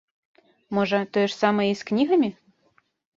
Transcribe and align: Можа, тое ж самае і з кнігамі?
Можа, 0.77 0.99
тое 1.17 1.25
ж 1.25 1.33
самае 1.41 1.67
і 1.73 1.75
з 1.83 1.87
кнігамі? 1.91 2.29